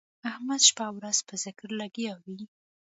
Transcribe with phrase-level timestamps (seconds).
[0.29, 2.41] احمد شپه او ورځ په ذکر لګیا وي.